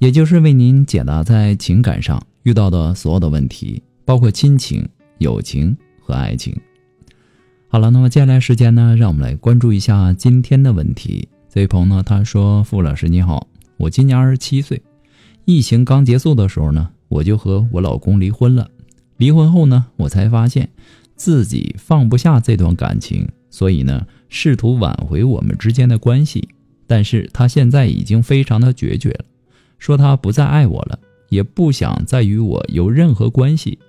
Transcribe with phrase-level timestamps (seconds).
[0.00, 4.88] 也就是为您解答在情感上遇到的所有的问题，包括亲情、
[5.18, 6.58] 友情和爱情。
[7.68, 11.28] 好了，那么接下来时间呢，让我们来关注一下今天的问题。
[11.50, 14.82] 这位朋友呢，他说：“傅老师你好，我今年二十七岁，
[15.44, 18.70] 疫情刚结束的时候呢，我就和我老公离婚了。
[19.18, 20.70] 离婚后呢，我才发现
[21.14, 26.48] 自己放不下这段感情，所以呢。”试图挽回我们之间的关系，
[26.86, 29.24] 但是他现在已经非常的决绝了，
[29.80, 30.96] 说他不再爱我了，
[31.30, 33.80] 也不想再与我有任何关系。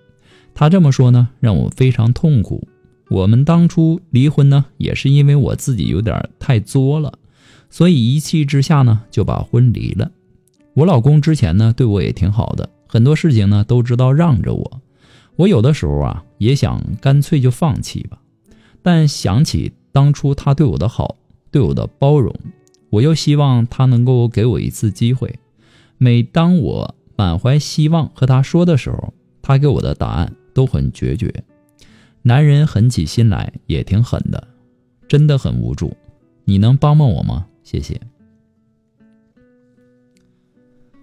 [0.56, 2.68] 他这么说呢，让我非常痛苦。
[3.10, 7.14] 我们当初离婚呢，也是因为我自己有点太作了，
[7.70, 10.10] 所以一气之下呢，就把婚离了。
[10.74, 14.82] 我老公之前呢，对我也挺好的，很多事情呢，都知道让着我。
[15.36, 18.18] 我有的时候啊，也想干脆就放弃吧，
[18.82, 19.72] 但想起。
[19.94, 21.18] 当初他对我的好，
[21.52, 22.34] 对我的包容，
[22.90, 25.38] 我又希望他能够给我一次机会。
[26.04, 31.32] 每当我满怀希望和他说的时候，他给我的答案都很决绝。
[32.24, 34.48] 男人狠起心来也挺狠的，
[35.08, 35.96] 真的很无助。
[36.44, 37.46] 你能帮帮我吗？
[37.62, 38.02] 谢谢。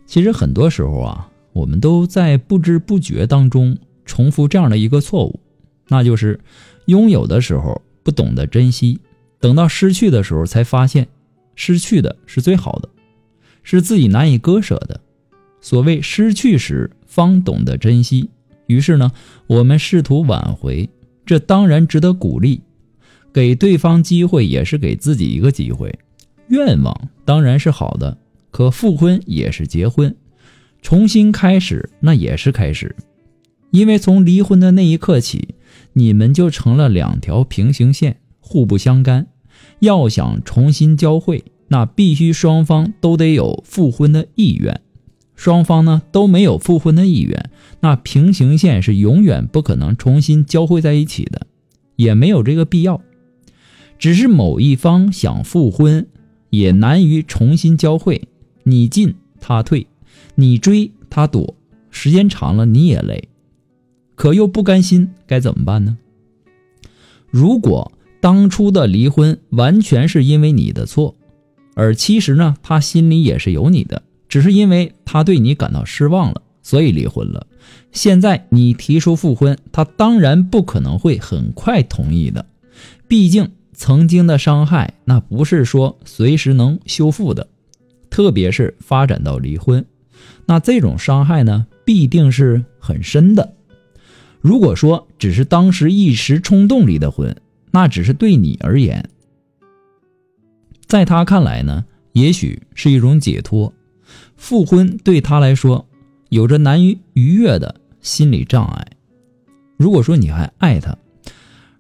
[0.05, 5.39] 其实很多时候啊，我们都在不知不觉当中重复这样的一个错误，
[5.87, 6.41] 那就是
[6.87, 7.81] 拥有的时候。
[8.03, 8.99] 不懂得珍惜，
[9.39, 11.07] 等到失去的时候才发现，
[11.55, 12.89] 失去的是最好的，
[13.71, 14.99] 是自己难以割舍的。
[15.61, 18.31] 所谓失去时方懂得珍惜，
[18.67, 19.13] 于是呢，
[19.47, 20.89] 我们试图挽回，
[21.27, 22.63] 这当然值得鼓励。
[23.31, 25.95] 给对方机会也是给自己一个机会。
[26.49, 28.17] 愿望当然是好的，
[28.51, 30.17] 可复婚也是结婚，
[30.81, 32.97] 重新开始那也是开始，
[33.71, 35.57] 因为从离婚的那一刻起。
[35.93, 39.27] 你们就成了两条平行线，互不相干。
[39.81, 44.81] 要想重新交汇，那必须双方都得有复婚的意愿。
[45.37, 51.47] 双方呢都没有复婚的意愿，那平行线是永远不可能重新交汇在一起的，
[51.95, 53.01] 也没有这个必要。
[53.99, 56.09] 只是某一方想复婚，
[56.51, 58.23] 也难于重新交汇。
[58.65, 59.87] 你进他退，
[60.35, 61.55] 你追他躲，
[61.91, 63.29] 时间长了你也累。
[64.17, 65.97] 可又不甘心，该怎么办呢？
[67.31, 71.15] 如果当初的离婚完全是因为你的错，
[71.79, 77.47] 而其实呢，他心里也是有你的，只是因为他对你感到失望了，所以离婚了。
[77.93, 82.45] 现在你提出复婚，他当然不可能会很快同意的，
[83.07, 87.47] 毕竟曾经的伤害那不是说随时能修复的，
[88.11, 89.87] 特别是发展到离婚，
[90.47, 93.55] 那这种伤害呢，必定是很深的。
[94.41, 97.37] 如果说只是当时一时冲动离的婚，
[97.71, 99.09] 那只是对你而言，
[100.89, 103.73] 在他看来呢，也许是一种解脱。
[104.37, 105.87] 复婚对他来说，
[106.31, 108.87] 有着难以逾越的心理障碍。
[109.77, 110.97] 如果说你还爱他，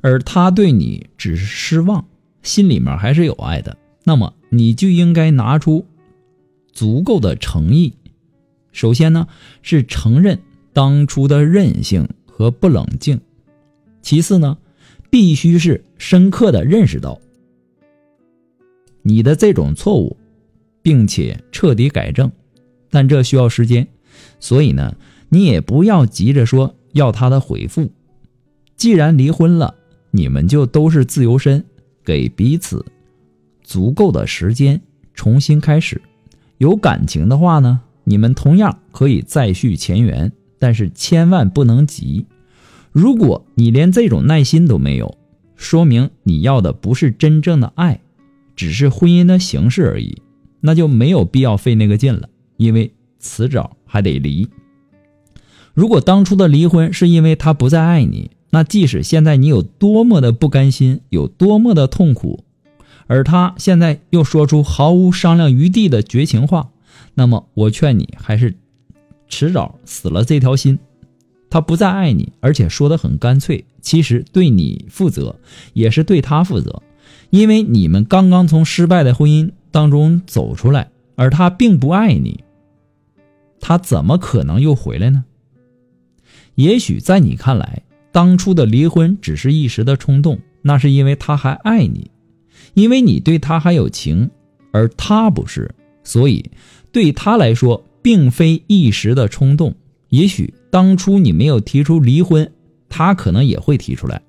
[0.00, 2.04] 而他对你只是失望，
[2.42, 5.86] 心里面还是有爱的，那么你就应该拿出
[6.72, 7.94] 足够的诚意。
[8.70, 9.26] 首先呢，
[9.62, 10.38] 是承认
[10.72, 12.08] 当初的任性。
[12.38, 13.20] 和不冷静，
[14.00, 14.58] 其次呢，
[15.10, 17.20] 必须是深刻的认识到
[19.08, 20.18] 你的这种错误，
[20.82, 22.30] 并且彻底改正，
[22.90, 23.88] 但这需要时间，
[24.38, 24.94] 所以呢，
[25.30, 27.90] 你也不要急着说要他的回复。
[28.76, 29.74] 既然离婚了，
[30.10, 31.64] 你们就都是自由身，
[32.04, 32.84] 给彼此
[33.62, 34.78] 足够的时间
[35.14, 36.02] 重新开始。
[36.58, 40.30] 有感情的话呢，你们同样可以再续前缘。
[40.60, 42.26] 但是千万不能急，
[42.90, 45.16] 如果你连这种耐心都没有，
[45.54, 48.00] 说明你要的不是真正的爱，
[48.58, 50.20] 只是婚姻的形式而已，
[50.62, 54.48] 那就没有必要费那个劲了，因为迟早还得离。
[55.74, 62.42] 如果当初的离婚是因为他不再爱你，那即使现在你有多么的不甘心，有多么的痛苦，
[63.06, 66.70] 而他现在又说出毫无商量余地的绝情话，
[67.14, 68.56] 那么我劝你还是。
[69.28, 70.78] 迟早死了这条心，
[71.50, 73.64] 他不再爱你，而且说的很干脆。
[73.82, 75.36] 其实对你负责，
[75.74, 76.82] 也是对他负责，
[77.30, 82.44] 因为你们刚刚从失败的婚姻当中走出来，而他并不爱你。
[83.60, 85.24] 他怎么可能又回来呢？
[86.54, 87.82] 也许在你看来，
[88.12, 92.10] 当初的离婚只是一时的冲动，那是因为他还爱你，
[92.74, 94.30] 因为你对他还有情，
[94.72, 96.50] 而他不是，所以
[96.90, 99.74] 对他来说并非一时的冲动。
[100.08, 102.50] 也许当初你没有提出离婚，
[102.88, 104.22] 他可能也会提出来。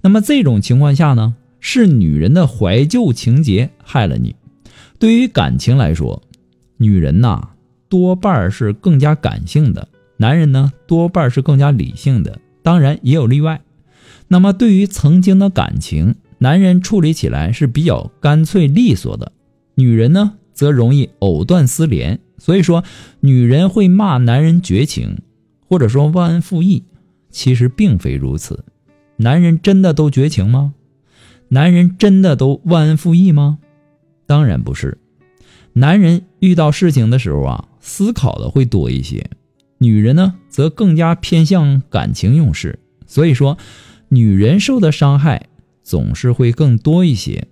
[0.00, 4.36] 那么这种情况下呢，是女人的怀旧情节害了你。
[4.98, 6.22] 对于感情来说，
[6.76, 7.50] 女人呐
[7.88, 12.40] 多半是更加感性的，男人呢多半是更加理性的。
[12.62, 13.60] 当然也有例外。
[14.28, 19.32] 那么对于曾经的感情，男人处理起来是比较干脆利索的，
[19.76, 22.20] 女人呢则容易藕断丝连。
[22.36, 22.84] 所以说，
[23.20, 25.18] 女人会骂男人绝情，
[25.66, 26.84] 或者说忘恩负义，
[27.30, 28.64] 其实并非如此。
[29.16, 30.74] 男人真的都绝情吗？
[31.48, 33.58] 男人真的都忘恩负义吗？
[34.26, 34.98] 当然不是。
[35.72, 39.24] 男人遇到事情的时候啊，思考的会多一些；
[39.78, 42.78] 女人呢，则更加偏向感情用事。
[43.06, 43.56] 所以说，
[44.08, 45.46] 女人受的伤害
[45.82, 47.46] 总是会更多一些。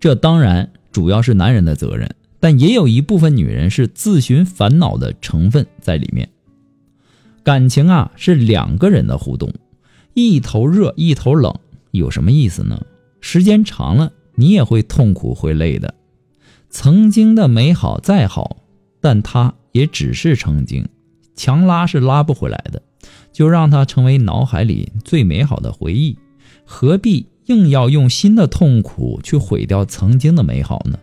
[0.00, 6.28] 这当然主要是男人的责任，但也有一部分女人是自寻烦恼的成分在里面。
[7.44, 9.52] 感情啊，是两个人的互动。
[10.14, 11.54] 一头热一头冷
[11.90, 12.80] 有什么意思呢？
[13.20, 15.94] 时间长了，你也会痛苦会累的。
[16.70, 18.58] 曾经的美好再好，
[19.00, 20.86] 但它也只是曾经，
[21.34, 22.82] 强拉是拉不回来的。
[23.32, 26.18] 就让它成为脑海里最美好的回忆，
[26.64, 30.98] 何必硬要用新的痛苦去毁掉曾经的美好呢？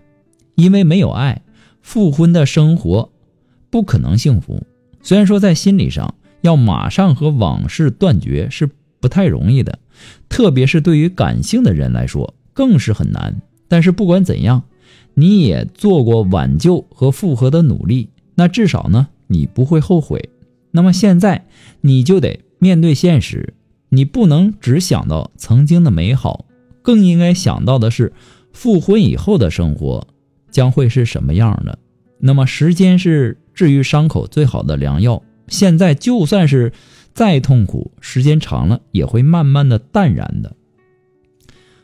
[0.55, 1.41] 因为没有爱，
[1.81, 3.11] 复婚的生活
[3.69, 4.65] 不可能幸福。
[5.01, 8.69] 虽然说在心理上要马上和往事断绝是。
[9.05, 9.77] 不太容易的，
[10.29, 13.39] 特别是对于感性的人来说，更是很难。
[13.67, 14.63] 但是不管怎样，
[15.13, 20.31] 你也做过挽救和复合的努力，那至少呢，你不会后悔。
[20.71, 21.45] 那么现在
[21.81, 23.53] 你就得面对现实，
[23.89, 26.45] 你不能只想到曾经的美好，
[26.81, 28.11] 更应该想到的是
[28.53, 30.07] 复婚以后的生活
[30.49, 31.77] 将会是什么样的。
[32.17, 35.21] 那么时间是治愈伤口最好的良药。
[35.47, 36.73] 现在就算是。
[37.15, 40.55] 再痛苦，时间长了也会慢慢的淡然的。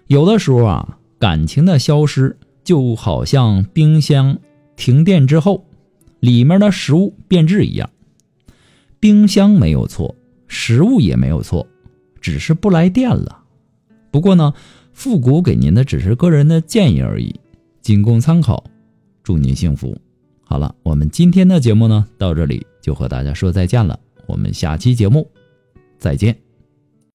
[0.07, 4.37] 有的时候啊，感情的消失就好像冰箱
[4.75, 5.65] 停电之后，
[6.19, 7.89] 里面的食物变质一样。
[8.99, 10.13] 冰箱没有错，
[10.47, 11.65] 食物也没有错，
[12.19, 13.43] 只是不来电了。
[14.11, 14.53] 不过呢，
[14.91, 17.33] 复古给您的只是个人的建议而已，
[17.81, 18.61] 仅供参考。
[19.23, 19.97] 祝您幸福。
[20.43, 23.97] 好了，我们今天的节目呢，到这里就和大家说再见了。
[24.31, 25.29] 我们下期节目
[25.99, 26.50] 再见。